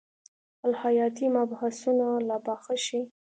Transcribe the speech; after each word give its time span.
الهیاتي 0.67 1.25
مبحثونه 1.37 2.07
لا 2.27 2.37
پاخه 2.47 2.75
شي. 2.85 2.99